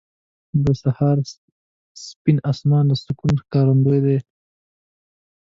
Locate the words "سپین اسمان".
2.07-2.83